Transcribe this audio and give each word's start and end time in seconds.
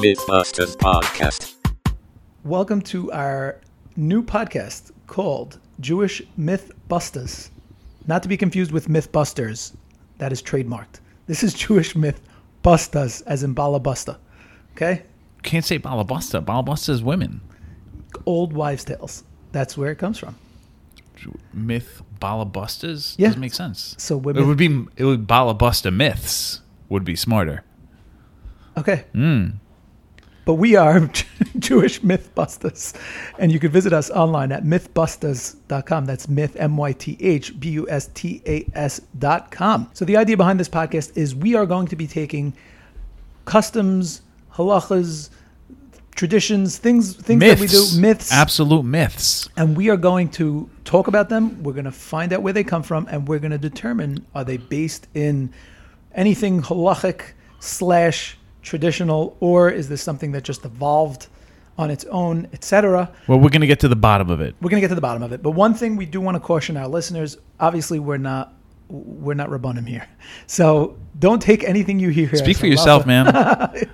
Jewish 0.00 0.18
Mythbusters 0.18 0.76
podcast. 0.76 1.54
Welcome 2.44 2.82
to 2.82 3.10
our 3.12 3.60
new 3.96 4.22
podcast 4.22 4.92
called 5.06 5.58
Jewish 5.80 6.22
Mythbusters. 6.38 7.50
Not 8.06 8.22
to 8.22 8.28
be 8.28 8.36
confused 8.36 8.70
with 8.70 8.88
Mythbusters. 8.88 9.74
That 10.18 10.30
is 10.32 10.42
trademarked. 10.42 11.00
This 11.26 11.42
is 11.42 11.54
Jewish 11.64 11.94
Mythbusters, 11.94 13.22
as 13.26 13.42
in 13.42 13.54
Balabusta. 13.54 14.18
Okay? 14.72 15.02
Can't 15.42 15.64
say 15.64 15.78
balabusta. 15.78 16.44
Balabusta 16.44 16.90
is 16.90 17.02
women. 17.02 17.40
Old 18.26 18.52
wives' 18.52 18.84
tales. 18.84 19.24
That's 19.52 19.76
where 19.76 19.90
it 19.90 19.96
comes 19.96 20.18
from. 20.18 20.36
Myth 21.52 22.02
balabustas 22.20 23.14
Yeah. 23.18 23.28
doesn't 23.28 23.40
make 23.40 23.54
sense. 23.54 23.94
So 23.98 24.16
women. 24.16 24.42
It 24.42 24.46
would 24.46 24.58
be 24.58 24.84
it 24.96 25.04
would 25.04 25.26
balabusta 25.26 25.92
myths 25.94 26.60
would 26.88 27.04
be 27.04 27.16
smarter. 27.16 27.64
Okay. 28.76 29.04
Mm. 29.12 29.54
But 30.48 30.54
we 30.54 30.76
are 30.76 30.98
Jewish 31.58 32.00
Mythbusters. 32.00 32.98
And 33.38 33.52
you 33.52 33.60
can 33.60 33.70
visit 33.70 33.92
us 33.92 34.08
online 34.08 34.50
at 34.50 34.64
mythbusters.com. 34.64 36.06
That's 36.06 36.26
myth, 36.26 36.56
M 36.56 36.78
Y 36.78 36.92
T 36.92 37.18
H 37.20 37.60
B 37.60 37.68
U 37.72 37.86
S 37.90 38.08
T 38.14 38.40
A 38.46 38.64
S.com. 38.72 39.90
So 39.92 40.06
the 40.06 40.16
idea 40.16 40.38
behind 40.38 40.58
this 40.58 40.70
podcast 40.70 41.14
is 41.18 41.34
we 41.34 41.54
are 41.54 41.66
going 41.66 41.86
to 41.88 41.96
be 41.96 42.06
taking 42.06 42.54
customs, 43.44 44.22
halachas, 44.54 45.28
traditions, 46.14 46.78
things 46.78 47.14
things 47.14 47.40
Myths. 47.40 47.60
that 47.60 47.60
we 47.60 48.00
do, 48.00 48.00
myths, 48.00 48.32
Absolute 48.32 48.84
myths. 48.86 49.50
and 49.58 49.76
we 49.76 49.90
are 49.90 49.98
going 49.98 50.30
to 50.30 50.70
talk 50.86 51.08
about 51.08 51.28
them. 51.28 51.62
We're 51.62 51.74
going 51.74 51.84
to 51.84 51.92
find 51.92 52.32
out 52.32 52.40
where 52.40 52.54
they 52.54 52.64
come 52.64 52.82
from, 52.82 53.06
and 53.10 53.28
we're 53.28 53.38
going 53.38 53.50
to 53.50 53.58
determine 53.58 54.24
are 54.34 54.44
they 54.44 54.56
based 54.56 55.08
in 55.12 55.52
anything 56.14 56.62
halachic 56.62 57.32
slash 57.60 58.38
traditional, 58.62 59.36
or 59.40 59.70
is 59.70 59.88
this 59.88 60.02
something 60.02 60.32
that 60.32 60.44
just 60.44 60.64
evolved 60.64 61.28
on 61.78 61.90
its 61.90 62.04
own, 62.06 62.48
etc. 62.52 63.10
Well, 63.28 63.38
we're 63.38 63.50
gonna 63.50 63.66
get 63.66 63.80
to 63.80 63.88
the 63.88 63.96
bottom 63.96 64.30
of 64.30 64.40
it. 64.40 64.56
We're 64.60 64.68
going 64.70 64.80
to 64.80 64.84
get 64.84 64.88
to 64.88 64.96
the 64.96 65.00
bottom 65.00 65.22
of 65.22 65.32
it. 65.32 65.42
But 65.42 65.52
one 65.52 65.74
thing 65.74 65.94
we 65.96 66.06
do 66.06 66.20
want 66.20 66.34
to 66.34 66.40
caution 66.40 66.76
our 66.76 66.88
listeners: 66.88 67.38
obviously, 67.60 68.00
we're 68.00 68.16
not 68.16 68.52
we're 68.88 69.34
not 69.34 69.48
rabbanim 69.48 69.86
here, 69.86 70.08
so 70.46 70.98
don't 71.18 71.40
take 71.40 71.62
anything 71.62 72.00
you 72.00 72.08
hear. 72.08 72.34
Speak 72.34 72.56
for 72.56 72.66
yourself, 72.66 73.06
man. 73.06 73.26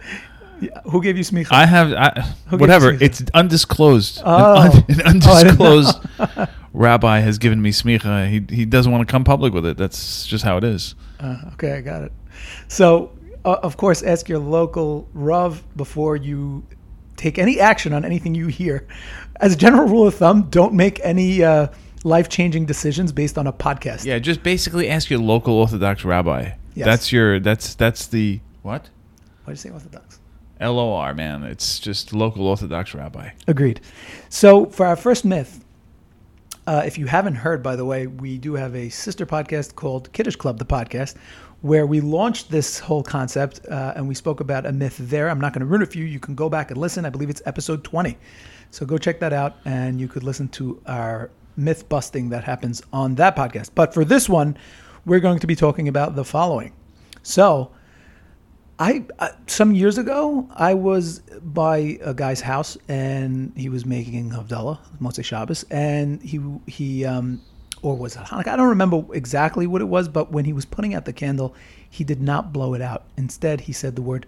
Who 0.90 1.02
gave 1.02 1.18
you 1.18 1.24
smicha? 1.24 1.48
I 1.50 1.66
have 1.66 1.92
I, 1.92 2.56
whatever. 2.56 2.90
It's 2.90 3.22
undisclosed. 3.34 4.22
Oh. 4.24 4.62
An, 4.88 5.00
un- 5.02 5.16
an 5.16 5.22
Oh, 5.26 5.38
undisclosed 5.38 5.98
rabbi 6.72 7.18
has 7.20 7.38
given 7.38 7.60
me 7.60 7.70
smicha. 7.70 8.28
He 8.30 8.54
he 8.54 8.64
doesn't 8.64 8.90
want 8.90 9.06
to 9.06 9.10
come 9.10 9.24
public 9.24 9.52
with 9.52 9.66
it. 9.66 9.76
That's 9.76 10.26
just 10.26 10.44
how 10.44 10.56
it 10.56 10.64
is. 10.64 10.94
Uh, 11.20 11.36
okay, 11.54 11.72
I 11.72 11.80
got 11.82 12.02
it. 12.02 12.12
So, 12.68 13.12
uh, 13.44 13.58
of 13.62 13.76
course, 13.76 14.02
ask 14.02 14.28
your 14.28 14.38
local 14.38 15.08
Rav 15.12 15.62
before 15.76 16.16
you 16.16 16.64
take 17.16 17.38
any 17.38 17.60
action 17.60 17.92
on 17.92 18.04
anything 18.04 18.34
you 18.34 18.48
hear. 18.48 18.86
As 19.40 19.54
a 19.54 19.56
general 19.56 19.88
rule 19.88 20.06
of 20.06 20.14
thumb, 20.14 20.48
don't 20.50 20.74
make 20.74 21.00
any 21.02 21.42
uh, 21.42 21.68
life 22.04 22.28
changing 22.28 22.66
decisions 22.66 23.12
based 23.12 23.38
on 23.38 23.46
a 23.46 23.52
podcast. 23.52 24.04
Yeah, 24.04 24.18
just 24.18 24.42
basically 24.42 24.88
ask 24.88 25.10
your 25.10 25.20
local 25.20 25.54
Orthodox 25.54 26.04
rabbi. 26.04 26.52
Yes. 26.74 26.86
That's 26.86 27.12
your 27.12 27.40
that's 27.40 27.74
that's 27.74 28.06
the 28.08 28.40
what? 28.62 28.88
Why 29.44 29.52
did 29.52 29.52
you 29.52 29.56
say 29.56 29.70
Orthodox? 29.70 30.20
L 30.60 30.78
O 30.78 30.94
R 30.94 31.14
man. 31.14 31.42
It's 31.44 31.78
just 31.78 32.12
local 32.12 32.46
Orthodox 32.46 32.94
rabbi. 32.94 33.30
Agreed. 33.46 33.80
So, 34.28 34.66
for 34.66 34.86
our 34.86 34.96
first 34.96 35.24
myth, 35.24 35.64
uh, 36.66 36.82
if 36.86 36.96
you 36.96 37.06
haven't 37.06 37.34
heard, 37.36 37.62
by 37.62 37.76
the 37.76 37.84
way, 37.84 38.06
we 38.06 38.38
do 38.38 38.54
have 38.54 38.74
a 38.74 38.88
sister 38.88 39.26
podcast 39.26 39.74
called 39.74 40.12
Kiddush 40.12 40.36
Club, 40.36 40.58
the 40.58 40.64
podcast, 40.64 41.14
where 41.64 41.86
we 41.86 41.98
launched 42.02 42.50
this 42.50 42.78
whole 42.78 43.02
concept 43.02 43.58
uh, 43.70 43.94
and 43.96 44.06
we 44.06 44.14
spoke 44.14 44.40
about 44.40 44.66
a 44.66 44.72
myth 44.72 44.98
there. 44.98 45.30
I'm 45.30 45.40
not 45.40 45.54
going 45.54 45.60
to 45.60 45.66
ruin 45.66 45.80
it 45.80 45.90
for 45.90 45.96
you. 45.96 46.04
You 46.04 46.20
can 46.20 46.34
go 46.34 46.50
back 46.50 46.70
and 46.70 46.78
listen. 46.78 47.06
I 47.06 47.08
believe 47.08 47.30
it's 47.30 47.40
episode 47.46 47.82
20. 47.82 48.18
So 48.70 48.84
go 48.84 48.98
check 48.98 49.18
that 49.20 49.32
out 49.32 49.56
and 49.64 49.98
you 49.98 50.06
could 50.06 50.24
listen 50.24 50.46
to 50.48 50.78
our 50.84 51.30
myth 51.56 51.88
busting 51.88 52.28
that 52.28 52.44
happens 52.44 52.82
on 52.92 53.14
that 53.14 53.34
podcast. 53.34 53.70
But 53.74 53.94
for 53.94 54.04
this 54.04 54.28
one, 54.28 54.58
we're 55.06 55.20
going 55.20 55.38
to 55.38 55.46
be 55.46 55.56
talking 55.56 55.88
about 55.88 56.16
the 56.16 56.24
following. 56.24 56.74
So, 57.22 57.70
I 58.78 59.06
uh, 59.18 59.30
some 59.46 59.72
years 59.72 59.96
ago 59.96 60.46
I 60.56 60.74
was 60.74 61.20
by 61.40 61.98
a 62.02 62.12
guy's 62.12 62.42
house 62.42 62.76
and 62.88 63.54
he 63.56 63.70
was 63.70 63.86
making 63.86 64.32
Havdalah, 64.32 64.80
Motzei 65.00 65.24
Shabbos, 65.24 65.64
and 65.70 66.20
he 66.20 66.40
he 66.66 67.06
um 67.06 67.40
or 67.84 67.96
was 67.96 68.16
it 68.16 68.20
Hanukkah? 68.20 68.48
I 68.48 68.56
don't 68.56 68.68
remember 68.68 69.04
exactly 69.12 69.66
what 69.66 69.82
it 69.82 69.84
was, 69.84 70.08
but 70.08 70.32
when 70.32 70.46
he 70.46 70.54
was 70.54 70.64
putting 70.64 70.94
out 70.94 71.04
the 71.04 71.12
candle, 71.12 71.54
he 71.88 72.02
did 72.02 72.20
not 72.20 72.52
blow 72.52 72.72
it 72.72 72.80
out. 72.80 73.04
Instead, 73.16 73.62
he 73.62 73.72
said 73.72 73.94
the 73.94 74.02
word 74.02 74.26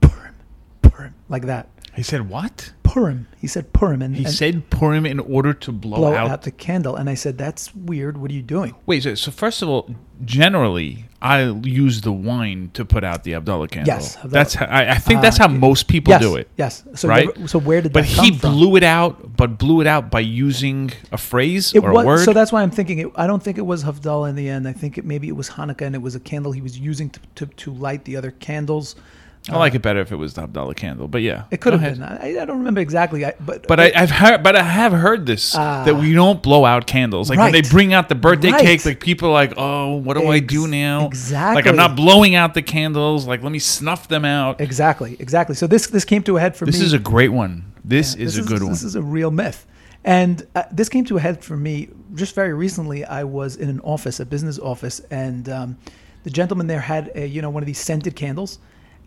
Purim, 0.00 0.34
Purim, 0.82 1.14
like 1.28 1.46
that. 1.46 1.68
He 1.94 2.02
said 2.02 2.28
what? 2.28 2.72
Purim. 2.88 3.26
He 3.38 3.46
said 3.46 3.72
Purim, 3.72 4.00
and 4.02 4.16
He 4.16 4.24
and 4.24 4.32
said 4.32 4.70
Purim 4.70 5.04
in 5.06 5.20
order 5.20 5.52
to 5.52 5.70
blow, 5.72 5.98
blow 5.98 6.14
out. 6.14 6.30
out. 6.30 6.42
the 6.42 6.50
candle. 6.50 6.96
And 6.96 7.08
I 7.10 7.14
said, 7.14 7.36
"That's 7.38 7.74
weird. 7.74 8.16
What 8.18 8.30
are 8.30 8.34
you 8.34 8.42
doing?" 8.42 8.74
Wait, 8.86 9.02
so, 9.02 9.14
so 9.14 9.30
first 9.30 9.62
of 9.62 9.68
all, 9.68 9.90
generally 10.24 11.04
I 11.20 11.42
use 11.62 12.00
the 12.02 12.12
wine 12.12 12.70
to 12.74 12.84
put 12.84 13.02
out 13.04 13.24
the 13.24 13.32
Havdalah 13.32 13.70
candle. 13.70 13.92
Yes, 13.94 14.16
Havdalah. 14.16 14.30
that's 14.30 14.54
how, 14.54 14.66
I, 14.66 14.90
I 14.92 14.98
think 14.98 15.18
Uh, 15.18 15.22
that's 15.22 15.36
how 15.36 15.48
most 15.48 15.88
people 15.88 16.12
yes, 16.12 16.20
do 16.22 16.36
it. 16.36 16.48
Yes. 16.56 16.84
So 16.94 17.08
right? 17.08 17.28
so 17.48 17.58
where 17.58 17.80
did 17.82 17.92
But 17.92 18.04
that 18.04 18.06
he 18.24 18.30
come 18.30 18.38
from? 18.38 18.52
blew 18.54 18.76
it 18.76 18.82
out, 18.84 19.36
but 19.36 19.58
blew 19.58 19.80
it 19.80 19.86
out 19.86 20.10
by 20.10 20.20
using 20.20 20.90
a 21.12 21.18
phrase 21.18 21.72
It 21.74 21.82
or 21.84 21.92
was, 21.92 22.04
a 22.04 22.06
word. 22.06 22.24
So 22.24 22.32
that's 22.32 22.52
why 22.52 22.62
I'm 22.62 22.70
thinking. 22.70 22.98
It, 23.00 23.08
I 23.16 23.26
don't 23.26 23.42
think 23.42 23.58
it 23.58 23.66
was 23.66 23.84
Havdalah 23.84 24.30
in 24.30 24.36
the 24.36 24.48
end. 24.48 24.66
I 24.68 24.72
think 24.72 24.96
it 24.98 25.04
maybe 25.04 25.28
it 25.28 25.36
was 25.36 25.50
Hanukkah, 25.50 25.82
and 25.86 25.94
it 25.94 26.02
was 26.02 26.14
a 26.14 26.20
candle 26.20 26.52
he 26.52 26.62
was 26.62 26.78
using 26.78 27.10
to, 27.10 27.20
to, 27.36 27.46
to 27.46 27.72
light 27.72 28.04
the 28.04 28.16
other 28.16 28.30
candles. 28.30 28.96
I 29.50 29.56
like 29.56 29.74
it 29.74 29.82
better 29.82 30.00
if 30.00 30.12
it 30.12 30.16
was 30.16 30.34
the 30.34 30.42
Havdalah 30.46 30.76
candle, 30.76 31.08
but 31.08 31.22
yeah, 31.22 31.44
It 31.50 31.60
could 31.60 31.72
have 31.72 31.80
been. 31.82 32.02
I, 32.02 32.40
I 32.40 32.44
don't 32.44 32.58
remember 32.58 32.80
exactly. 32.80 33.24
I, 33.24 33.34
but 33.40 33.66
But 33.66 33.80
I, 33.80 33.92
I've 33.94 34.10
heard, 34.10 34.42
but 34.42 34.56
I 34.56 34.62
have 34.62 34.92
heard 34.92 35.26
this 35.26 35.52
that 35.52 35.96
we 35.96 36.12
don't 36.12 36.42
blow 36.42 36.64
out 36.64 36.86
candles. 36.86 37.30
Like 37.30 37.38
when 37.38 37.52
they 37.52 37.58
Ah. 37.58 37.62
Right. 37.62 37.70
bring 37.70 37.92
out 37.94 38.08
the 38.08 38.14
birthday 38.14 38.50
Right. 38.50 38.60
cake, 38.64 38.84
like 38.84 39.00
people 39.00 39.28
are 39.30 39.32
like, 39.32 39.54
"Oh, 39.56 39.96
what 39.96 40.16
do 40.16 40.28
I 40.28 40.40
do 40.40 40.66
now?" 40.66 41.10
Like. 41.32 41.66
I'm 41.66 41.76
not 41.76 41.96
blowing 41.96 42.34
out 42.34 42.54
the 42.54 42.62
candles. 42.62 43.26
Like 43.26 43.42
let 43.42 43.52
me 43.52 43.58
snuff 43.58 44.08
them 44.08 44.24
out. 44.24 44.60
exactly, 44.60 45.16
exactly. 45.18 45.54
So 45.54 45.66
this 45.66 45.86
this 45.88 46.04
came 46.04 46.22
to 46.24 46.36
a 46.36 46.40
head 46.40 46.56
for 46.56 46.66
me. 46.66 46.72
This 46.72 46.80
me. 46.80 46.86
is 46.86 46.92
a 46.92 46.98
great 46.98 47.30
one. 47.32 47.72
This 47.84 48.14
Yeah, 48.16 48.24
is 48.26 48.38
a 48.38 48.42
good 48.42 48.62
one. 48.62 48.70
This 48.72 48.82
is 48.82 48.96
a 48.96 49.02
real 49.02 49.30
myth. 49.30 49.66
And 50.04 50.46
uh, 50.54 50.62
this 50.70 50.88
came 50.88 51.04
to 51.06 51.16
a 51.16 51.20
head 51.20 51.42
for 51.42 51.56
me 51.56 51.88
just 52.14 52.34
very 52.34 52.54
recently. 52.54 53.04
I 53.04 53.24
was 53.24 53.56
in 53.56 53.68
an 53.68 53.80
office, 53.80 54.20
a 54.20 54.26
business 54.26 54.58
office, 54.58 55.00
and 55.10 55.48
um, 55.48 55.76
the 56.22 56.30
gentleman 56.30 56.66
there 56.66 56.80
had 56.80 57.10
a, 57.14 57.26
you 57.26 57.42
know 57.42 57.50
one 57.50 57.62
of 57.62 57.66
these 57.66 57.78
scented 57.80 58.14
candles, 58.14 58.58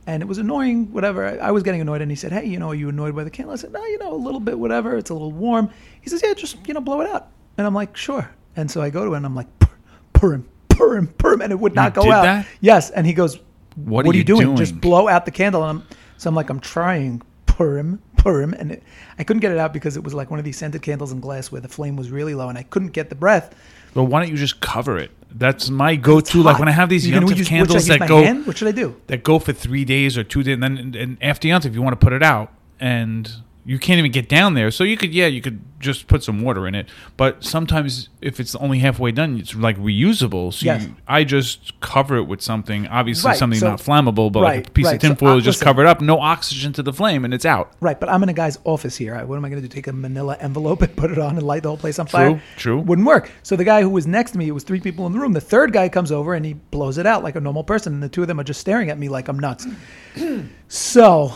and 0.08 0.22
it 0.24 0.26
was 0.26 0.38
annoying. 0.38 0.92
Whatever, 0.92 1.26
I, 1.26 1.48
I 1.48 1.52
was 1.52 1.64
getting 1.64 1.82
annoyed, 1.82 2.02
and 2.02 2.12
he 2.12 2.16
said, 2.16 2.32
"Hey, 2.32 2.46
you 2.46 2.60
know, 2.60 2.70
are 2.70 2.76
you 2.76 2.90
annoyed 2.90 3.16
by 3.16 3.24
the 3.24 3.30
candle?" 3.30 3.54
I 3.54 3.58
said, 3.58 3.72
"No, 3.72 3.84
you 3.86 3.98
know, 3.98 4.14
a 4.14 4.16
little 4.16 4.40
bit, 4.40 4.58
whatever. 4.58 4.98
It's 4.98 5.10
a 5.10 5.14
little 5.14 5.32
warm." 5.32 5.70
He 6.02 6.10
says, 6.10 6.22
"Yeah, 6.24 6.34
just 6.34 6.58
you 6.68 6.74
know, 6.74 6.82
blow 6.82 7.02
it 7.02 7.10
out." 7.10 7.30
And 7.58 7.68
I'm 7.68 7.74
like, 7.74 7.96
"Sure." 7.96 8.30
And 8.56 8.70
so 8.70 8.82
I 8.82 8.90
go 8.90 9.06
to 9.06 9.14
it, 9.14 9.18
and 9.18 9.26
I'm 9.26 9.36
like, 9.36 9.48
"Pur- 9.60 9.70
"Purim, 10.14 10.48
Purim, 10.70 11.08
Purim," 11.08 11.42
and 11.42 11.52
it 11.52 11.60
would 11.60 11.76
not 11.76 11.94
go 11.94 12.04
did 12.04 12.12
out. 12.12 12.24
that? 12.24 12.48
Yes, 12.60 12.90
and 12.90 13.06
he 13.06 13.14
goes, 13.14 13.38
What 13.76 14.06
"What, 14.06 14.08
are 14.08 14.18
you 14.18 14.20
you 14.20 14.24
doing? 14.24 14.56
Just 14.56 14.80
blow 14.80 15.08
out 15.08 15.26
the 15.26 15.32
candle." 15.32 15.64
And 15.64 15.80
I'm, 15.80 15.88
so 16.18 16.30
I'm 16.30 16.36
like, 16.36 16.50
"I'm 16.50 16.60
trying." 16.60 17.22
Purim, 17.48 18.02
Purim, 18.18 18.54
and 18.54 18.72
it, 18.72 18.84
I 19.20 19.24
couldn't 19.24 19.42
get 19.42 19.52
it 19.52 19.58
out 19.60 19.72
because 19.72 19.96
it 19.96 20.04
was 20.04 20.16
like 20.16 20.32
one 20.32 20.40
of 20.40 20.46
these 20.46 20.58
scented 20.58 20.82
candles 20.82 21.12
in 21.12 21.20
glass 21.20 21.52
where 21.52 21.62
the 21.62 21.68
flame 21.68 21.96
was 21.96 22.10
really 22.10 22.34
low, 22.34 22.50
and 22.50 22.58
I 22.58 22.64
couldn't 22.64 22.90
get 22.90 23.10
the 23.10 23.16
breath. 23.16 23.54
But 23.94 24.04
why 24.06 24.22
don't 24.22 24.32
you 24.32 24.38
just 24.38 24.62
cover 24.62 24.98
it? 24.98 25.12
That's 25.34 25.70
my 25.70 25.96
go-to. 25.96 26.42
Like 26.44 26.60
when 26.60 26.68
I 26.68 26.72
have 26.72 26.90
these 26.90 27.08
You're 27.08 27.20
gonna 27.20 27.28
Yom 27.28 27.36
Tov 27.36 27.40
use- 27.40 27.48
candles 27.48 27.76
what, 27.76 27.84
should 27.84 27.92
I 27.94 27.98
that 28.00 28.08
go 28.10 28.24
hand? 28.24 28.46
What 28.48 28.58
should 28.58 28.68
I 28.68 28.72
do? 28.72 28.96
that 29.08 29.24
go 29.24 29.40
for 29.40 29.54
three 29.54 29.86
days 29.86 30.18
or 30.18 30.24
two 30.24 30.44
days, 30.44 30.54
and 30.56 30.64
then 30.64 30.96
and, 30.98 31.18
after 31.22 31.48
Tov, 31.48 31.74
you 31.74 31.82
want 31.82 32.00
to 32.00 32.04
put 32.04 32.12
it 32.14 32.22
out, 32.24 32.52
and 32.80 33.32
you 33.64 33.78
can't 33.78 34.00
even 34.00 34.12
get 34.12 34.28
down 34.28 34.56
there. 34.56 34.72
So 34.72 34.84
you 34.84 34.98
could, 34.98 35.14
yeah, 35.14 35.28
you 35.28 35.40
could 35.42 35.62
just 35.80 36.08
put 36.08 36.24
some 36.24 36.42
water 36.42 36.68
in 36.68 36.74
it. 36.76 36.88
But 37.18 37.44
sometimes 37.44 38.10
if 38.22 38.40
it's 38.40 38.56
only 38.56 38.80
halfway 38.80 39.12
done, 39.12 39.38
it's 39.38 39.54
like 39.56 39.78
reusable. 39.78 40.52
So 40.54 40.66
Yes. 40.66 40.84
you, 40.84 40.96
I 41.08 41.24
just 41.24 41.80
cover 41.80 42.18
it 42.18 42.24
with 42.24 42.42
something, 42.42 42.88
obviously 42.88 43.30
Right, 43.30 43.38
something 43.38 43.60
so- 43.60 43.70
not 43.70 43.80
flammable, 43.80 44.32
but 44.32 44.42
like 44.42 44.68
a 44.68 44.72
piece 44.72 44.86
right. 44.88 44.96
of 44.96 45.02
So, 45.02 45.08
tinfoil, 45.10 45.30
uh, 45.38 45.40
just 45.42 45.58
listen. 45.60 45.66
cover 45.66 45.86
up, 45.86 46.02
no 46.02 46.20
oxygen 46.20 46.74
to 46.74 46.84
the 46.84 46.92
flame, 46.94 47.24
and 47.24 47.34
it's 47.34 47.46
out. 47.46 47.72
Right, 47.82 48.00
but 48.00 48.10
I'm 48.10 48.24
in 48.24 48.30
a 48.30 48.34
guy's 48.34 48.58
office 48.64 48.96
here. 48.98 49.16
What 49.26 49.36
am 49.38 49.46
I 49.46 49.50
going 49.50 49.62
to 49.62 49.68
do? 49.68 49.72
Take 49.74 49.88
a 49.88 49.94
manila 49.94 50.38
envelope 50.40 50.82
and 50.84 50.96
put 50.96 51.12
it 51.12 51.20
on 51.20 51.38
and 51.38 51.44
light 51.46 51.62
the 51.64 51.70
whole 51.70 51.78
place 51.78 52.00
on 52.00 52.08
fire? 52.08 52.42
true. 52.58 52.80
Wouldn't 52.80 53.08
work. 53.08 53.32
So 53.44 53.56
the 53.56 53.64
guy 53.64 53.82
who 53.84 53.90
was 53.90 54.08
next 54.08 54.32
to 54.32 54.38
me, 54.40 54.48
it 54.48 54.52
was 54.52 54.64
three 54.64 54.80
people 54.82 55.06
in 55.08 55.14
the 55.14 55.20
room. 55.20 55.34
The 55.34 55.42
third 55.42 55.72
guy 55.72 55.88
comes 55.90 56.12
over 56.12 56.34
and 56.34 56.44
he 56.46 56.54
blows 56.54 56.98
it 56.98 57.06
out 57.06 57.24
like 57.24 57.36
a 57.36 57.42
normal 57.42 57.64
person, 57.64 57.94
and 57.94 58.02
the 58.02 58.10
two 58.10 58.22
of 58.24 58.28
them 58.28 58.40
are 58.40 58.44
just 58.44 58.60
staring 58.60 58.90
at 58.90 58.98
me 58.98 59.08
like 59.10 59.28
I'm 59.28 59.38
nuts. 59.40 59.68
so 60.68 61.32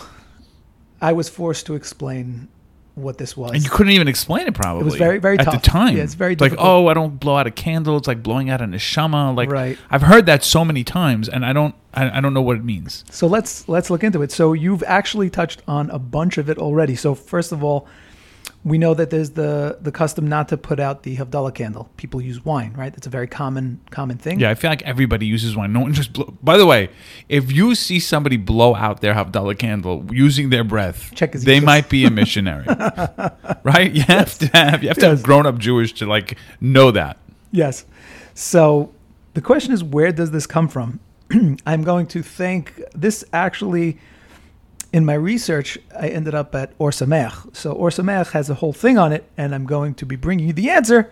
I 1.02 1.14
was 1.14 1.30
forced 1.30 1.66
to 1.68 1.76
explain 1.76 2.48
what 2.96 3.18
this 3.18 3.36
was. 3.36 3.52
And 3.52 3.64
you 3.64 3.70
couldn't 3.70 3.92
even 3.92 4.08
explain 4.08 4.48
it 4.48 4.54
probably. 4.54 4.82
It 4.82 4.86
was 4.86 4.96
very, 4.96 5.20
very 5.20 5.38
at 5.38 5.46
tough. 5.46 5.62
the 5.62 5.70
time. 5.70 5.98
Yeah, 5.98 6.04
it's 6.04 6.14
very 6.14 6.32
like 6.32 6.52
difficult. 6.52 6.68
oh, 6.68 6.88
I 6.88 6.94
don't 6.94 7.20
blow 7.20 7.36
out 7.36 7.46
a 7.46 7.52
candle. 7.52 7.98
It's 7.98 8.08
like 8.08 8.24
blowing 8.24 8.50
out 8.50 8.62
an 8.62 8.72
neshama. 8.72 9.36
Like 9.36 9.52
Right. 9.52 9.78
I've 9.90 10.04
heard 10.04 10.26
that 10.28 10.44
so 10.44 10.64
many 10.64 10.84
times, 10.86 11.28
and 11.28 11.46
I 11.46 11.52
don't, 11.52 11.76
I, 11.94 12.18
I 12.18 12.22
don't 12.22 12.34
know 12.34 12.42
what 12.42 12.56
it 12.56 12.64
means. 12.64 13.04
So 13.12 13.28
let's 13.28 13.68
let's 13.68 13.90
look 13.90 14.04
into 14.04 14.22
it. 14.22 14.32
So 14.32 14.54
you've 14.54 14.84
actually 14.84 15.30
touched 15.30 15.62
on 15.68 15.90
a 15.90 16.00
bunch 16.00 16.38
of 16.38 16.50
it 16.50 16.58
already. 16.58 16.96
So 16.96 17.16
first 17.16 17.52
of 17.52 17.64
all, 17.64 17.86
We 18.64 18.78
know 18.78 18.94
that 18.94 19.10
there's 19.10 19.32
the 19.32 19.78
the 19.82 19.92
custom 19.92 20.28
not 20.28 20.50
to 20.50 20.58
put 20.58 20.80
out 20.80 21.04
the 21.04 21.18
Havdalah 21.18 21.54
candle. 21.54 21.90
People 21.98 22.22
use 22.22 22.44
wine, 22.44 22.74
right? 22.76 22.92
That's 22.94 23.08
a 23.08 23.10
very 23.10 23.28
common 23.28 23.80
common 23.92 24.18
thing. 24.18 24.40
Yeah, 24.40 24.50
I 24.50 24.56
feel 24.56 24.70
like 24.70 24.82
everybody 24.84 25.26
uses 25.26 25.56
wine. 25.56 25.72
No 25.74 25.82
one 25.82 25.94
just 25.94 26.14
blow. 26.14 26.34
By 26.44 26.58
the 26.58 26.66
way, 26.66 26.90
if 27.30 27.52
you 27.52 27.76
see 27.76 28.00
somebody 28.00 28.38
blow 28.38 28.76
out 28.76 29.02
their 29.02 29.14
Havdalah 29.14 29.58
candle 29.58 30.06
using 30.12 30.50
their 30.50 30.64
breath, 30.64 31.12
Check 31.16 31.32
they 31.34 31.60
might 31.60 31.90
be 31.90 32.06
a 32.06 32.10
missionary, 32.12 32.66
right? 33.64 33.92
You 33.92 34.02
have 34.04 34.38
to 34.40 34.48
have 34.48 34.82
you 34.84 34.90
have 34.90 34.98
to 34.98 35.06
Yes. 35.08 35.18
have 35.18 35.24
grown 35.24 35.46
up 35.46 35.58
Jewish 35.58 35.94
to 35.94 36.06
like 36.06 36.38
know 36.60 36.92
that. 36.92 37.18
Yes. 37.52 37.86
So 38.34 38.94
the 39.34 39.42
question 39.42 39.74
is, 39.74 39.84
where 39.84 40.12
does 40.12 40.32
this 40.32 40.46
come 40.48 40.68
from? 40.68 41.00
I'm 41.66 41.84
going 41.84 42.08
to 42.08 42.22
thank 42.22 42.82
this 42.94 43.24
actually. 43.34 43.98
In 44.96 45.04
my 45.04 45.14
research, 45.14 45.78
I 45.94 46.08
ended 46.08 46.34
up 46.34 46.56
at 46.56 46.72
Ohr 46.80 46.90
Somayach. 46.90 47.54
So 47.54 47.74
Ohr 47.74 47.90
Somayach 47.90 48.32
has 48.32 48.50
a 48.50 48.54
whole 48.54 48.72
thing 48.72 48.98
on 48.98 49.12
it, 49.12 49.30
and 49.36 49.54
I'm 49.54 49.66
going 49.66 49.94
to 49.96 50.06
be 50.06 50.16
bringing 50.16 50.48
you 50.48 50.54
the 50.54 50.70
answer 50.70 51.12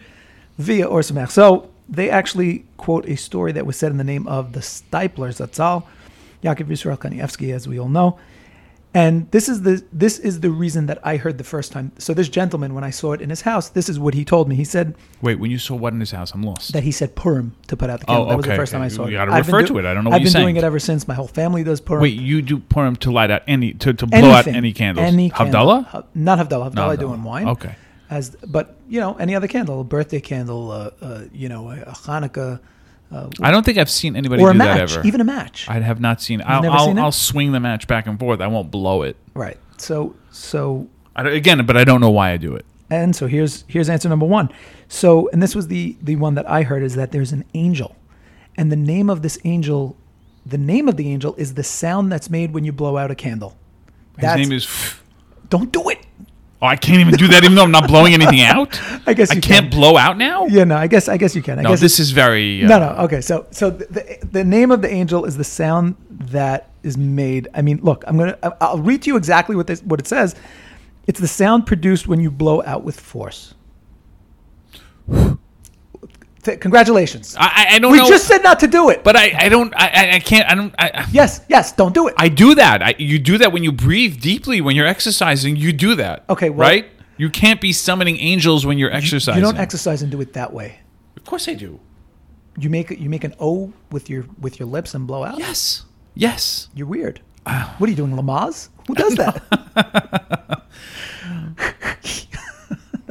via 0.58 0.88
Ohr 0.88 1.02
Somayach. 1.02 1.32
So 1.32 1.70
they 1.90 2.10
actually 2.10 2.64
quote 2.78 3.06
a 3.10 3.18
story 3.18 3.52
that 3.52 3.66
was 3.66 3.76
said 3.76 3.92
in 3.92 3.98
the 3.98 4.06
name 4.06 4.26
of 4.26 4.54
the 4.54 4.62
Steipler 4.62 5.36
Zatzal, 5.36 5.84
Yaakov 6.42 6.68
Yisrael 6.68 6.98
Kanievsky, 6.98 7.54
as 7.54 7.68
we 7.68 7.78
all 7.78 7.90
know. 7.90 8.18
And 8.96 9.30
this 9.32 9.50
is 9.50 9.64
the 9.64 9.84
this 9.92 10.20
is 10.20 10.42
the 10.42 10.52
reason 10.52 10.86
that 10.86 11.00
I 11.04 11.18
heard 11.18 11.40
the 11.40 11.44
first 11.44 11.72
time. 11.72 11.92
So 11.98 12.14
this 12.14 12.30
gentleman, 12.30 12.76
when 12.76 12.84
I 12.84 12.92
saw 12.92 13.14
it 13.14 13.22
in 13.22 13.32
his 13.32 13.42
house, 13.42 13.70
this 13.70 13.90
is 13.90 13.98
what 13.98 14.14
he 14.14 14.24
told 14.24 14.48
me. 14.48 14.56
He 14.56 14.64
said, 14.64 14.94
Wait, 15.20 15.40
when 15.40 15.50
you 15.50 15.58
saw 15.58 15.76
what 15.76 15.94
in 15.94 16.00
his 16.00 16.12
house, 16.12 16.32
I'm 16.34 16.44
lost. 16.44 16.74
that 16.74 16.84
he 16.84 16.92
said 16.92 17.16
Purim 17.16 17.56
to 17.68 17.76
put 17.76 17.90
out 17.90 18.02
the 18.02 18.06
candle. 18.06 18.26
Oh, 18.26 18.30
that 18.30 18.38
was 18.38 18.46
the 18.46 18.52
okay, 18.52 18.58
first 18.58 18.72
time 18.72 18.84
I 18.84 18.86
okay. 18.86 18.96
saw 18.96 19.06
it. 19.06 19.12
You 19.12 19.18
gotta 19.18 19.32
I've 19.32 19.48
refer 19.48 19.66
to 19.66 19.80
it. 19.80 19.86
I 19.86 19.96
don't 19.96 20.04
know 20.04 20.12
what 20.12 20.18
I've 20.22 20.32
been 20.32 20.42
doing 20.42 20.58
it 20.58 20.64
ever 20.64 20.78
since. 20.78 21.08
My 21.08 21.16
whole 21.16 21.28
family 21.28 21.64
does 21.64 21.82
Purim. 21.82 22.04
Wait, 22.04 22.20
you 22.20 22.44
do 22.44 22.60
Purim 22.60 22.96
to 22.98 23.12
light 23.12 23.32
out 23.32 23.42
any 23.48 23.74
to, 23.74 23.94
to 23.94 24.06
blow 24.06 24.30
out 24.30 24.46
any 24.46 24.74
candles? 24.74 25.08
Any 25.08 25.32
candle. 25.32 25.84
Havdalah? 25.84 26.06
Not 26.14 26.38
Havdalah. 26.38 26.72
Havdalah 26.72 26.90
I 26.90 26.96
do 26.96 27.08
Havdalah. 27.08 27.14
in 27.16 27.24
wine. 27.24 27.48
Okay. 27.48 27.76
As 28.12 28.30
but 28.48 28.76
you 28.88 29.00
know 29.00 29.16
any 29.16 29.34
other 29.34 29.48
candle, 29.48 29.82
a 29.82 29.84
birthday 29.84 30.20
candle, 30.20 30.70
uh, 30.70 30.92
uh, 31.02 31.24
you 31.34 31.50
know 31.50 31.72
a, 31.72 31.82
a 31.82 31.94
Hanukkah, 31.94 32.60
uh, 33.14 33.30
I 33.42 33.52
don't 33.52 33.64
think 33.64 33.78
I've 33.78 33.90
seen 33.90 34.16
anybody 34.16 34.42
or 34.42 34.50
a 34.50 34.54
do 34.54 34.58
match, 34.60 34.90
that 34.92 34.98
ever. 34.98 35.08
even 35.08 35.22
a 35.22 35.24
match. 35.24 35.68
I 35.70 35.80
have 35.80 36.00
not 36.00 36.22
seen. 36.22 36.42
I'll 36.46 36.62
never 36.62 36.76
I'll, 36.76 36.86
seen 36.88 36.98
it? 36.98 37.02
I'll 37.02 37.12
swing 37.12 37.52
the 37.52 37.60
match 37.60 37.88
back 37.88 38.08
and 38.08 38.20
forth. 38.20 38.42
I 38.42 38.48
won't 38.48 38.72
blow 38.72 39.04
it. 39.04 39.16
right. 39.34 39.58
So 39.78 40.16
so 40.32 40.88
I, 41.16 41.24
don't- 41.24 41.34
again, 41.34 41.66
but 41.66 41.76
I 41.78 41.84
don't 41.84 42.00
know 42.02 42.10
why 42.12 42.32
I 42.32 42.38
do 42.38 42.56
it. 42.56 42.66
And 42.90 43.16
so 43.16 43.28
here's 43.28 43.66
here's 43.68 43.90
answer 43.90 44.08
number 44.10 44.26
one. 44.26 44.50
So 44.88 45.30
and 45.30 45.42
this 45.42 45.56
was 45.56 45.68
the 45.68 45.96
the 46.02 46.16
one 46.16 46.36
that 46.36 46.50
I 46.50 46.64
heard 46.64 46.84
is 46.84 46.96
that 46.96 47.12
there's 47.12 47.32
an 47.32 47.44
angel, 47.54 47.96
and 48.56 48.72
the 48.72 48.76
name 48.76 49.10
of 49.10 49.22
this 49.24 49.38
angel, 49.44 49.96
the 50.46 50.58
name 50.58 50.88
of 50.88 50.96
the 50.98 51.10
angel 51.12 51.34
is 51.36 51.56
the 51.56 51.64
sound 51.64 52.12
that's 52.12 52.30
made 52.30 52.54
when 52.54 52.64
you 52.66 52.72
blow 52.72 52.98
out 52.98 53.10
a 53.12 53.16
candle. 53.16 53.58
His 54.18 54.36
name 54.36 54.52
is. 54.52 54.96
Don't 55.50 55.72
do 55.72 55.90
it. 55.90 56.03
Oh, 56.64 56.68
I 56.68 56.78
can't 56.78 57.02
even 57.02 57.16
do 57.16 57.28
that, 57.28 57.44
even 57.44 57.56
though 57.58 57.64
I'm 57.64 57.72
not 57.72 57.90
blowing 57.90 58.14
anything 58.14 58.40
out. 58.56 58.80
I 59.06 59.14
guess 59.14 59.32
I 59.32 59.34
can't 59.34 59.44
can. 59.44 59.70
blow 59.70 59.98
out 59.98 60.18
now. 60.18 60.46
Yeah, 60.46 60.64
no, 60.64 60.78
I 60.78 60.88
guess 60.88 61.10
I 61.10 61.18
guess 61.18 61.36
you 61.36 61.42
can. 61.42 61.60
I 61.60 61.64
No, 61.64 61.72
guess 61.72 61.82
this 61.82 62.00
is 62.00 62.12
very. 62.12 62.64
Uh, 62.64 62.68
no, 62.70 62.80
no. 62.80 62.90
Okay, 63.04 63.20
so 63.20 63.48
so 63.52 63.70
the, 63.70 63.86
the 63.88 64.28
the 64.32 64.44
name 64.46 64.72
of 64.72 64.82
the 64.82 64.90
angel 64.90 65.26
is 65.26 65.36
the 65.36 65.44
sound 65.44 65.96
that 66.10 66.70
is 66.82 66.98
made. 66.98 67.50
I 67.54 67.62
mean, 67.62 67.82
look, 67.84 68.06
I'm 68.08 68.18
gonna 68.18 68.38
I'll 68.62 68.78
read 68.80 69.02
to 69.02 69.08
you 69.10 69.18
exactly 69.18 69.58
what 69.58 69.68
this 69.68 69.84
what 69.84 70.00
it 70.00 70.08
says. 70.08 70.36
It's 71.06 71.20
the 71.20 71.28
sound 71.28 71.68
produced 71.68 72.08
when 72.08 72.22
you 72.22 72.32
blow 72.32 72.64
out 72.64 72.86
with 72.86 72.98
force. 72.98 73.56
Th- 76.44 76.60
Congratulations. 76.60 77.36
I, 77.40 77.68
I- 77.72 77.80
don't 77.80 77.92
We 77.92 77.98
know. 78.00 78.08
just 78.10 78.28
said 78.28 78.44
not 78.44 78.60
to 78.60 78.68
do 78.68 78.90
it. 78.90 79.04
but 79.04 79.16
I, 79.16 79.34
I 79.46 79.50
don't. 79.50 79.74
I, 79.76 80.16
I- 80.16 80.20
can't. 80.20 80.50
I 80.50 80.56
don't. 80.56 80.76
I, 80.78 81.08
yes, 81.12 81.42
yes, 81.50 81.72
don't 81.72 81.94
do 81.94 82.08
it. 82.08 82.14
I 82.18 82.28
do 82.30 82.56
that. 82.56 82.82
I, 82.84 82.96
you 82.98 83.18
do 83.20 83.38
that 83.38 83.52
when 83.54 83.64
you 83.64 83.72
breathe 83.72 84.20
deeply 84.22 84.60
when 84.62 84.76
you're 84.76 84.88
exercising. 84.88 85.56
You 85.56 85.72
do 85.74 85.96
that. 85.96 86.26
Okay, 86.30 86.50
well- 86.50 86.68
right? 86.70 86.90
You 87.18 87.30
can't 87.30 87.62
be 87.62 87.72
summoning 87.74 88.18
angels 88.18 88.66
when 88.66 88.78
you're 88.80 88.92
exercising. 88.92 89.40
you 89.40 89.46
don't 89.46 89.58
exercise 89.58 90.02
and 90.02 90.12
do 90.12 90.20
it 90.20 90.34
that 90.34 90.52
way. 90.52 90.80
Of 91.16 91.24
course 91.26 91.48
I 91.48 91.54
do. 91.54 91.80
You 92.58 92.70
make 92.70 92.90
you 92.90 93.10
make 93.10 93.24
an 93.24 93.34
O 93.40 93.72
with 93.92 94.10
your 94.10 94.26
with 94.40 94.60
your 94.60 94.68
lips 94.68 94.94
and 94.96 95.08
blow 95.08 95.24
out. 95.24 95.38
Yes. 95.40 95.84
Yes. 96.16 96.70
You're 96.76 96.88
weird. 96.88 97.22
What 97.78 97.88
are 97.88 97.90
you 97.90 97.96
doing, 97.96 98.12
Lamaze? 98.14 98.70
Who 98.88 98.96
does 98.96 99.16
that? 99.16 100.64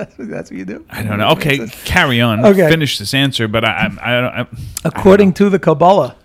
that's, 0.05 0.19
what- 0.19 0.29
that's 0.29 0.51
what 0.51 0.59
you 0.59 0.65
do. 0.65 0.85
I 0.91 1.03
don't 1.03 1.19
know. 1.19 1.31
Okay, 1.31 1.67
carry 1.85 2.21
on. 2.21 2.45
Okay. 2.45 2.69
Finish 2.69 2.99
this 2.99 3.15
answer, 3.15 3.49
but 3.49 3.65
I, 3.65 3.71
I, 4.01 4.19
I 4.19 4.21
don't. 4.21 4.35
I, 4.35 4.47
According 4.85 5.33
to 5.35 5.49
the 5.51 5.59
Kabbalah, 5.59 6.17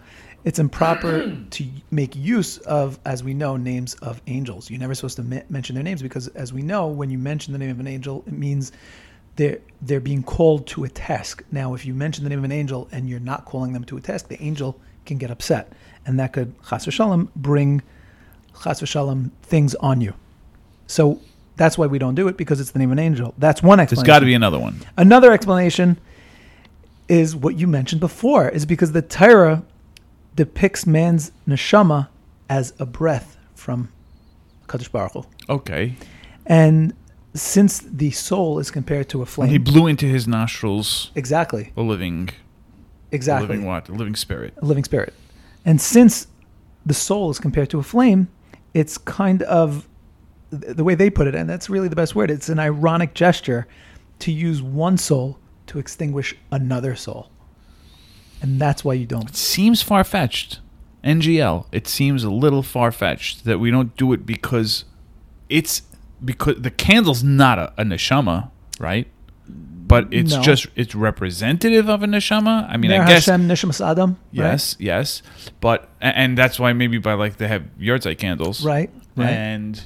it's 0.44 0.59
improper 0.59 1.35
to 1.51 1.65
make 1.91 2.15
use 2.15 2.57
of, 2.59 3.00
as 3.06 3.24
we 3.24 3.33
know, 3.33 3.57
names 3.57 3.95
of 3.95 4.21
angels. 4.27 4.69
You're 4.69 4.79
never 4.79 4.95
supposed 4.95 5.18
to 5.18 5.24
me- 5.24 5.41
mention 5.50 5.75
their 5.75 5.83
names 5.83 6.01
because, 6.01 6.27
as 6.29 6.53
we 6.53 6.62
know, 6.62 6.88
when 6.88 7.09
you 7.09 7.18
mention 7.18 7.53
the 7.53 7.59
name 7.59 7.71
of 7.71 7.79
an 7.79 7.88
angel, 7.88 8.24
it 8.27 8.33
means 8.33 8.71
they're 9.35 9.59
they're 9.81 10.00
being 10.00 10.24
called 10.24 10.65
to 10.68 10.83
a 10.83 10.89
task. 10.89 11.44
Now, 11.51 11.74
if 11.74 11.85
you 11.85 11.94
mention 11.94 12.24
the 12.24 12.29
name 12.29 12.39
of 12.39 12.45
an 12.45 12.51
angel 12.51 12.88
and 12.91 13.09
you're 13.09 13.19
not 13.19 13.45
calling 13.45 13.74
them 13.74 13.83
to 13.85 13.97
a 13.97 14.01
task, 14.01 14.27
the 14.29 14.41
angel 14.41 14.79
can 15.06 15.18
get 15.18 15.29
upset, 15.31 15.71
and 16.06 16.19
that 16.19 16.33
could 16.33 16.53
chas 16.69 16.85
v'shalom 16.85 17.27
bring 17.35 17.81
chas 18.63 18.81
v'shalom 18.81 19.31
things 19.44 19.75
on 19.75 20.01
you. 20.01 20.13
So 20.88 21.19
that's 21.57 21.77
why 21.77 21.88
we 21.88 22.00
don't 22.00 22.15
do 22.15 22.27
it 22.27 22.38
because 22.38 22.59
it's 22.59 22.71
the 22.71 22.80
name 22.80 22.89
of 22.89 22.98
an 22.98 23.04
angel. 23.04 23.33
That's 23.38 23.62
one 23.62 23.80
there's 23.80 23.92
explanation. 23.92 24.07
got 24.07 24.19
to 24.19 24.25
be 24.25 24.33
another 24.33 24.59
one. 24.59 24.80
Another 24.95 25.31
explanation 25.31 26.00
is 27.07 27.36
what 27.36 27.57
you 27.57 27.68
mentioned 27.68 28.00
before, 28.00 28.50
is 28.50 28.65
because 28.65 28.92
the 28.92 29.01
Torah 29.01 29.63
depicts 30.36 30.86
man's 30.86 31.31
neshama 31.48 32.09
as 32.50 32.74
a 32.80 32.86
breath 32.86 33.38
from 33.56 33.89
Kadosh 34.68 34.92
Baruch 34.92 35.13
Hu. 35.13 35.25
Okay. 35.50 35.95
And 36.45 36.94
since 37.33 37.80
the 37.80 38.12
soul 38.12 38.60
is 38.60 38.71
compared 38.71 39.10
to 39.10 39.18
a 39.18 39.19
When 39.19 39.27
flame, 39.27 39.50
he 39.50 39.57
blew 39.57 39.88
into 39.88 40.06
his 40.06 40.27
nostrils 40.27 41.12
exactly, 41.15 41.71
a 41.75 41.81
living, 41.81 42.30
a 43.12 43.15
exactly, 43.15 43.48
living 43.48 43.65
what? 43.65 43.89
A 43.89 43.94
living 43.94 44.15
spirit. 44.15 44.53
a 44.62 44.65
living 44.65 44.83
spirit. 44.83 45.13
And 45.65 45.81
since 45.81 46.27
the 46.86 46.94
soul 46.94 47.30
is 47.30 47.39
compared 47.39 47.69
to 47.71 47.80
a 47.80 47.83
flame, 47.83 48.30
it's 48.74 48.98
kind 48.98 49.42
of 49.44 49.88
the 50.50 50.84
way 50.84 50.96
they 50.96 51.10
put 51.10 51.27
it, 51.27 51.36
and 51.36 51.50
that's 51.50 51.70
really 51.70 51.88
the 51.88 51.96
best 51.96 52.16
word. 52.16 52.32
It's 52.32 52.50
an 52.50 52.60
ironic 52.60 53.13
gesture 53.13 53.68
to 54.20 54.32
use 54.32 54.62
one 54.62 54.98
soul 54.98 55.39
to 55.68 55.80
extinguish 55.80 56.36
another 56.51 56.96
soul. 56.96 57.30
And 58.42 58.60
that's 58.62 58.84
why 58.86 58.94
you 58.94 59.06
don't. 59.06 59.30
It 59.30 59.36
seems 59.36 59.82
far 59.82 60.04
fetched. 60.04 60.60
NGL. 61.04 61.66
It 61.72 61.88
seems 61.88 62.24
a 62.24 62.30
little 62.30 62.63
far 62.63 62.92
fetched 62.92 63.46
that 63.46 63.60
we 63.60 63.72
don't 63.72 63.96
do 63.98 64.13
it 64.13 64.25
because 64.25 64.86
it's 65.50 65.82
because 66.24 66.56
the 66.60 66.72
candle's 66.72 67.24
not 67.24 67.60
a, 67.60 67.74
a 67.77 67.84
neshama, 67.84 68.50
right? 68.80 69.08
But 69.48 70.08
it's 70.12 70.34
No. 70.34 70.42
just 70.42 70.68
it's 70.75 70.94
representative 70.96 71.88
of 71.89 72.04
a 72.04 72.08
neshama. 72.08 72.70
I 72.70 72.77
mean, 72.77 72.92
Ner 72.92 73.04
I 73.04 73.08
guess 73.08 73.25
Hashem 73.27 73.48
Nishmas 73.48 73.86
Adam. 73.86 74.12
right? 74.12 74.18
yes, 74.51 74.75
yes, 74.80 75.22
but 75.62 75.89
and 76.01 76.38
that's 76.38 76.60
why 76.60 76.74
maybe 76.74 76.98
by 76.98 77.13
like 77.13 77.38
they 77.38 77.48
have 77.48 77.63
yahrzeit 77.80 78.18
candles, 78.18 78.66
Right. 78.66 78.89
Right. 79.16 79.30
And 79.30 79.82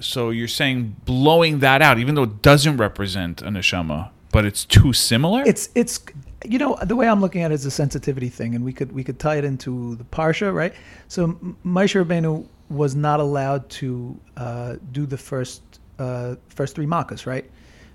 so 0.00 0.30
you're 0.30 0.48
saying 0.48 0.96
blowing 1.04 1.60
that 1.60 1.82
out, 1.82 1.98
even 1.98 2.14
though 2.14 2.24
it 2.24 2.42
doesn't 2.42 2.76
represent 2.76 3.42
a 3.42 3.46
neshama, 3.46 4.10
but 4.32 4.44
it's 4.44 4.64
too 4.64 4.92
similar. 4.92 5.42
It's 5.46 5.68
it's 5.74 6.00
you 6.44 6.58
know 6.58 6.76
the 6.82 6.96
way 6.96 7.08
I'm 7.08 7.20
looking 7.20 7.42
at 7.42 7.50
it 7.50 7.54
is 7.54 7.66
a 7.66 7.70
sensitivity 7.70 8.28
thing, 8.28 8.54
and 8.54 8.64
we 8.64 8.72
could 8.72 8.92
we 8.92 9.02
could 9.04 9.18
tie 9.18 9.36
it 9.36 9.44
into 9.44 9.96
the 9.96 10.04
parsha, 10.04 10.52
right? 10.52 10.74
So 11.08 11.28
Moshe 11.64 12.02
Rabbeinu 12.02 12.46
was 12.68 12.94
not 12.94 13.20
allowed 13.20 13.68
to 13.70 14.18
uh, 14.36 14.76
do 14.92 15.06
the 15.06 15.16
first 15.16 15.62
uh, 15.98 16.36
first 16.48 16.74
three 16.74 16.86
makas, 16.86 17.26
right? 17.26 17.48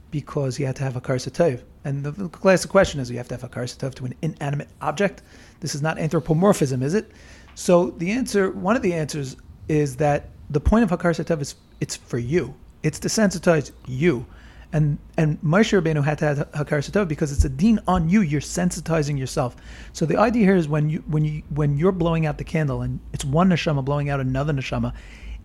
Because 0.10 0.55
he 0.55 0.63
had 0.63 0.75
to 0.77 0.84
have 0.84 0.96
a 0.96 1.01
karsatov. 1.01 1.63
And 1.84 2.03
the, 2.03 2.29
classic 2.29 2.70
question 2.70 3.00
is, 3.00 3.10
you 3.10 3.17
have 3.17 3.27
to 3.29 3.34
have 3.36 3.43
a 3.43 3.50
karsatov 3.50 3.96
to 3.96 4.05
an 4.05 4.13
inanimate 4.22 4.70
object. 4.81 5.24
This 5.62 5.74
is 5.74 5.81
not 5.81 5.98
anthropomorphism, 5.98 6.84
is 6.84 6.93
it? 6.93 7.12
So 7.55 7.91
the 7.91 8.12
answer, 8.12 8.51
one 8.51 8.75
of 8.75 8.81
the 8.81 8.93
answers, 8.93 9.36
is 9.67 9.96
that 9.98 10.29
the 10.50 10.60
point 10.60 10.84
of 10.84 10.91
hakaras 10.91 11.24
hatov 11.24 11.41
is 11.41 11.55
it's 11.81 11.97
for 11.97 12.19
you. 12.19 12.55
It's 12.83 13.00
to 13.00 13.09
sensitize 13.09 13.71
you. 13.88 14.25
And 14.73 15.00
and 15.17 15.41
Moshe 15.41 15.77
Rabbeinu 15.77 16.01
had 16.01 16.17
to 16.19 16.25
have 16.25 16.38
hakaras 16.51 16.89
hatov 16.89 17.09
because 17.09 17.33
it's 17.33 17.43
a 17.43 17.50
dean 17.50 17.79
on 17.89 18.07
you. 18.07 18.21
You're 18.21 18.39
sensitizing 18.39 19.19
yourself. 19.19 19.57
So 19.91 20.05
the 20.05 20.15
idea 20.15 20.45
here 20.45 20.55
is 20.55 20.69
when 20.69 20.89
you 20.89 21.03
when 21.07 21.25
you 21.25 21.43
when 21.50 21.77
you're 21.77 21.91
blowing 21.91 22.25
out 22.25 22.38
the 22.38 22.45
candle 22.45 22.81
and 22.81 23.01
it's 23.11 23.25
one 23.25 23.50
neshama 23.50 23.83
blowing 23.83 24.09
out 24.09 24.21
another 24.21 24.53
neshama, 24.53 24.93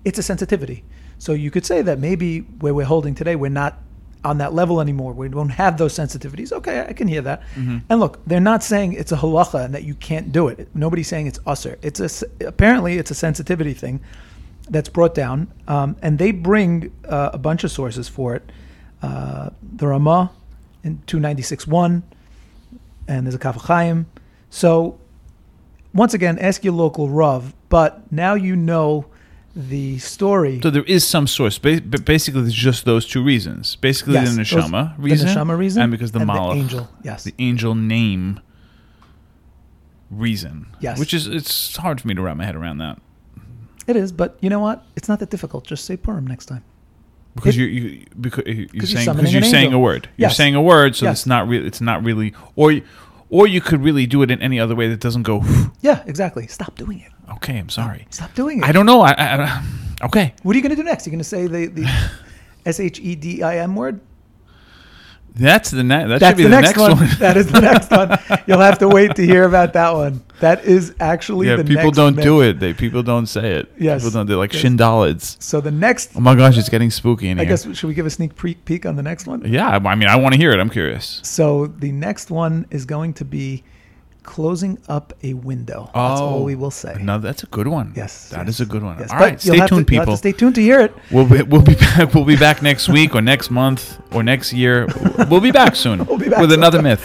it's 0.05 0.21
a 0.21 0.23
sensitivity. 0.23 0.85
So 1.19 1.33
you 1.33 1.51
could 1.51 1.67
say 1.67 1.83
that 1.83 1.99
maybe 1.99 2.41
where 2.41 2.73
we're 2.73 2.87
holding 2.87 3.17
today, 3.17 3.35
we're 3.35 3.49
not 3.49 3.79
on 4.25 4.39
that 4.39 4.55
level 4.55 4.81
anymore. 4.81 5.13
We 5.13 5.29
don't 5.29 5.49
have 5.49 5.77
those 5.77 5.95
sensitivities. 5.95 6.53
Okay, 6.53 6.87
I 6.89 6.93
can 6.93 7.09
hear 7.09 7.23
that. 7.23 7.43
Mm-hmm. 7.55 7.79
And 7.89 8.01
look, 8.01 8.25
they're 8.27 8.41
not 8.41 8.63
saying 8.63 8.93
it's 8.93 9.13
a 9.13 9.17
halacha 9.17 9.65
and 9.65 9.75
that 9.75 9.85
you 9.85 9.95
can't 9.95 10.31
do 10.31 10.47
it. 10.49 10.69
Nobody's 10.75 11.09
saying 11.09 11.27
it's 11.27 11.41
usher. 11.47 11.79
It's 11.83 12.01
a 12.01 12.47
apparently 12.47 12.99
it's 12.99 13.11
a 13.11 13.15
sensitivity 13.15 13.75
thing 13.75 14.01
that's 14.69 14.89
brought 14.89 15.15
down, 15.15 15.53
um, 15.69 15.97
and 16.03 16.19
they 16.19 16.33
bring 16.33 16.93
uh, 17.09 17.31
a 17.33 17.39
bunch 17.39 17.65
of 17.65 17.71
sources 17.71 18.09
for 18.09 18.35
it. 18.35 18.51
Uh, 19.03 19.51
the 19.63 19.87
Ramah 19.87 20.31
in 20.83 21.03
two 21.07 21.21
ninety 21.21 21.43
six 21.43 21.67
one, 21.67 22.03
and 23.07 23.27
there's 23.27 23.35
a 23.35 23.39
Kaf 23.39 23.57
Chaim. 23.63 24.07
So 24.51 24.99
once 25.95 26.15
again, 26.15 26.39
ask 26.39 26.65
your 26.65 26.75
local 26.75 27.09
Rav. 27.09 27.55
But 27.69 28.11
now 28.13 28.35
you 28.35 28.55
know 28.57 29.07
the 29.55 29.99
story. 29.99 30.61
So 30.63 30.71
there 30.71 30.85
is 30.85 31.07
some 31.07 31.27
source, 31.27 31.59
but 31.59 32.05
basically 32.05 32.43
it's 32.43 32.53
just 32.55 32.85
those 32.85 33.07
two 33.07 33.23
reasons. 33.23 33.77
Basically 33.77 34.15
Yes, 34.15 34.31
the 34.31 34.37
those- 34.37 34.49
neshama 34.51 34.97
the 34.97 35.03
reason, 35.03 35.29
neshama 35.29 35.57
reason 35.59 35.83
and 35.83 35.91
because 35.91 36.13
the 36.13 36.21
and 36.21 36.29
the 36.29 36.33
malach, 36.33 36.57
angel, 36.57 36.89
yes. 37.03 37.25
the 37.25 37.35
angel 37.39 37.75
name 37.75 38.41
reason. 40.11 40.67
Yes. 40.81 40.99
which 40.99 41.13
is 41.15 41.27
it's 41.27 41.77
hard 41.77 42.01
for 42.01 42.09
me 42.09 42.15
to 42.15 42.23
wrap 42.23 42.37
my 42.37 42.45
head 42.45 42.55
around 42.57 42.79
that 42.79 43.01
it 43.87 43.97
is, 43.97 44.13
but 44.13 44.37
you 44.41 44.51
know 44.51 44.61
what? 44.61 44.85
It's 44.97 45.09
not 45.09 45.19
that 45.21 45.31
difficult. 45.31 45.65
Just 45.67 45.85
say 45.85 45.97
Purim 45.97 46.27
next 46.27 46.47
time. 46.47 46.65
because 47.35 47.57
It- 47.57 47.61
you 47.61 47.67
you 47.67 48.05
because 48.21 48.45
you- 48.47 48.69
you're 48.73 48.87
saying 48.87 49.13
because 49.15 49.33
you're 49.33 49.43
an 49.45 49.51
saying 49.51 49.73
a 49.75 49.79
word. 49.79 50.09
You're 50.17 50.29
Yes. 50.29 50.37
saying 50.37 50.55
a 50.55 50.63
word, 50.63 50.97
so 50.97 51.05
Yes. 51.07 51.19
it's 51.21 51.27
not 51.27 51.47
really 51.49 51.67
it's 51.67 51.81
not 51.83 52.03
really 52.03 52.33
or 52.55 52.73
you- 52.73 52.83
or 53.29 53.47
you 53.47 53.61
could 53.61 53.83
really 53.83 54.07
do 54.07 54.23
it 54.23 54.31
in 54.31 54.41
any 54.41 54.59
other 54.61 54.75
way 54.75 54.89
that 54.89 55.01
doesn't 55.01 55.25
go. 55.25 55.43
Yeah, 55.83 56.03
exactly. 56.07 56.47
Stop 56.47 56.77
doing 56.77 57.01
it. 57.01 57.13
Okay, 57.35 57.59
I'm 57.59 57.69
sorry. 57.69 58.07
Stop 58.11 58.33
doing 58.35 58.59
it. 58.59 58.65
I 58.65 58.71
don't 58.73 58.87
know. 58.87 59.01
I, 59.03 59.13
I, 59.13 59.43
I 59.45 59.63
okay. 60.05 60.33
What 60.45 60.55
are 60.55 60.57
you 60.59 60.63
going 60.63 60.71
to 60.77 60.81
do 60.83 60.85
next? 60.85 61.07
You're 61.07 61.11
going 61.13 61.19
to 61.19 61.25
say 61.25 61.47
the 61.47 61.67
the 61.67 61.87
S 62.67 62.81
H 62.81 62.99
E 63.01 63.15
D 63.17 63.43
I 63.43 63.59
M 63.59 63.75
word? 63.77 64.01
That's 65.35 65.71
the 65.71 65.83
ne- 65.85 66.07
that 66.09 66.21
That's 66.21 66.31
should 66.31 66.37
be 66.39 66.43
the, 66.45 66.49
the, 66.49 66.61
next, 66.63 66.79
one. 66.79 66.97
that 67.19 67.37
is 67.37 67.47
the 67.53 67.61
next 67.61 67.91
one. 67.91 68.17
You'll 68.47 68.61
have 68.61 68.79
to 68.79 68.89
wait 68.89 69.15
to 69.17 69.23
hear 69.27 69.45
about 69.45 69.75
that 69.75 69.93
one. 69.93 70.23
That 70.41 70.65
is 70.65 70.95
actually 71.01 71.49
yeah, 71.49 71.57
the 71.57 71.65
people 71.65 71.91
don't 71.91 72.17
myth. 72.17 72.25
do 72.25 72.43
it. 72.43 72.61
They 72.61 72.75
people 72.75 73.03
don't 73.03 73.27
say 73.27 73.57
it. 73.57 73.73
Yes. 73.79 74.03
people 74.03 74.13
don't. 74.13 74.27
They're 74.27 74.37
like 74.37 74.53
Yes. 74.53 74.63
shindalids. 74.63 75.43
So 75.43 75.61
the 75.61 75.71
next, 75.71 76.11
Oh 76.15 76.21
my 76.21 76.35
gosh, 76.35 76.59
it's 76.59 76.69
getting 76.69 76.91
spooky 76.91 77.29
in 77.29 77.39
I 77.39 77.45
here. 77.45 77.51
guess, 77.51 77.77
should 77.77 77.87
we 77.89 77.95
give 77.95 78.07
a 78.07 78.11
sneak 78.11 78.35
peek 78.65 78.85
on 78.85 78.97
the 78.97 79.03
next 79.03 79.27
one? 79.27 79.43
Yeah, 79.51 79.81
I 79.83 79.95
mean, 79.95 80.09
I 80.09 80.17
want 80.17 80.35
to 80.35 80.39
hear 80.39 80.53
it. 80.53 80.61
I'm 80.61 80.71
curious. 80.71 81.21
So 81.25 81.67
the 81.67 81.91
next 81.93 82.31
one 82.31 82.67
is 82.71 82.85
going 82.85 83.15
to 83.15 83.25
be 83.25 83.65
closing 84.27 84.79
up 84.89 85.15
a 85.23 85.33
window. 85.33 85.85
That's 85.95 86.21
all 86.21 86.41
oh, 86.41 86.43
we 86.43 86.55
will 86.55 86.71
say. 86.71 86.97
No, 87.01 87.19
that's 87.19 87.45
a 87.45 87.47
good 87.47 87.69
one. 87.69 87.95
Yes, 87.97 88.29
that 88.31 88.47
yes. 88.47 88.57
is 88.57 88.61
a 88.61 88.67
good 88.67 88.83
one. 88.83 88.99
Yes, 88.99 89.11
All 89.11 89.19
but 89.19 89.25
right, 89.25 89.41
stay 89.41 89.57
tuned, 89.67 89.69
to 89.69 89.85
people. 89.85 90.17
stay 90.17 90.33
tuned 90.33 90.57
to 90.57 90.61
hear 90.61 90.81
it. 90.81 90.95
We'll 91.11 91.29
be, 91.29 91.43
we'll 91.43 91.63
be 91.63 91.77
back. 91.77 92.13
We'll 92.13 92.25
be 92.25 92.37
back 92.37 92.61
next 92.61 92.89
week 92.89 93.15
or 93.15 93.23
next 93.23 93.51
month 93.51 93.99
or 94.13 94.23
next 94.23 94.53
year. 94.53 94.87
We'll 95.31 95.41
be 95.41 95.51
back 95.51 95.75
soon 95.77 96.05
We'll 96.05 96.19
be 96.19 96.29
back 96.29 96.41
with 96.41 96.53
another 96.53 96.83
myth. 96.83 97.03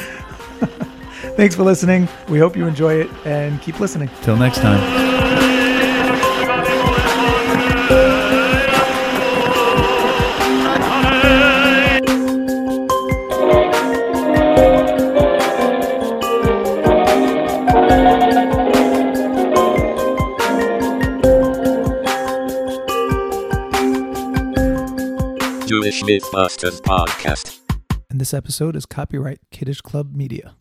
Thanks 1.36 1.56
for 1.56 1.64
listening. 1.64 2.08
We 2.30 2.40
hope 2.40 2.56
you 2.56 2.68
enjoy 2.68 2.96
it 2.96 3.10
and 3.26 3.62
keep 3.62 3.80
listening. 3.80 4.10
Till 4.22 4.36
next 4.36 4.60
time. 4.60 5.12
Jewish 25.72 26.04
Mythbusters 26.04 26.82
Podcast. 26.82 27.60
And 28.10 28.20
this 28.20 28.34
episode 28.34 28.76
is 28.76 28.86
copyright 28.86 29.40
Kiddush 29.52 29.80
Club 29.80 30.14
Media. 30.14 30.56